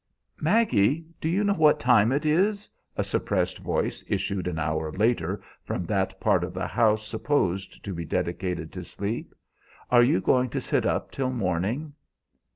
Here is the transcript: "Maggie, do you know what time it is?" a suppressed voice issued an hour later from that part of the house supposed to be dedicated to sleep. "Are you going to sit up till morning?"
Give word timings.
"Maggie, 0.39 1.05
do 1.21 1.29
you 1.29 1.43
know 1.43 1.53
what 1.53 1.79
time 1.79 2.11
it 2.11 2.25
is?" 2.25 2.67
a 2.97 3.03
suppressed 3.03 3.59
voice 3.59 4.03
issued 4.07 4.47
an 4.47 4.57
hour 4.57 4.91
later 4.91 5.43
from 5.63 5.85
that 5.85 6.19
part 6.19 6.43
of 6.43 6.55
the 6.55 6.65
house 6.65 7.05
supposed 7.07 7.85
to 7.85 7.93
be 7.93 8.03
dedicated 8.03 8.71
to 8.73 8.83
sleep. 8.83 9.35
"Are 9.91 10.01
you 10.01 10.19
going 10.19 10.49
to 10.49 10.59
sit 10.59 10.87
up 10.87 11.11
till 11.11 11.29
morning?" 11.29 11.93